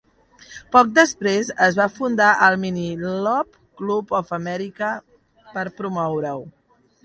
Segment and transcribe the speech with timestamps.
[0.75, 2.87] Poc després, es va fundar el Mini
[3.27, 4.93] Lop Club of America
[5.55, 6.45] per promoure-ho.